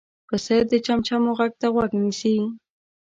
[0.27, 2.35] پسه د چمچمو غږ ته غوږ نیسي.